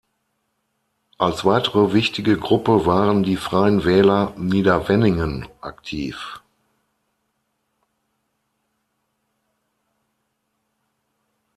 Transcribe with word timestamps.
Als 1.19 1.45
weitere 1.45 1.93
wichtige 1.93 2.35
Gruppe 2.35 2.87
waren 2.87 3.21
die 3.21 3.37
Freien 3.37 3.85
Wähler 3.85 4.33
Niederweningen 4.35 5.47
aktiv. 5.61 6.41